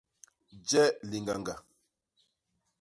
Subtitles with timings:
[0.69, 1.55] Je liñgañga.